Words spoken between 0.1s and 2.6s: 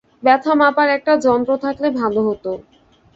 ব্যথা মাপার একটা যন্ত্র থাকলে ভাল হত।